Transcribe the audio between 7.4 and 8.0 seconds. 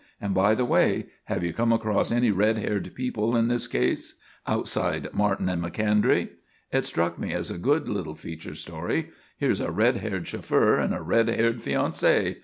a good